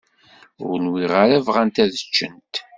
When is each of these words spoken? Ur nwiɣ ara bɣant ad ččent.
Ur 0.67 0.75
nwiɣ 0.85 1.13
ara 1.23 1.45
bɣant 1.45 1.77
ad 1.83 1.93
ččent. 2.07 2.55